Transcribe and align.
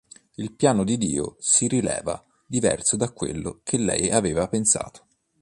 Il 0.37 0.51
piano 0.55 0.83
di 0.83 0.97
Dio 0.97 1.35
si 1.37 1.67
rivela 1.67 2.25
diverso 2.47 2.95
da 2.95 3.11
quello 3.11 3.59
che 3.63 3.77
lei 3.77 4.09
aveva 4.09 4.47
pensato. 4.47 5.05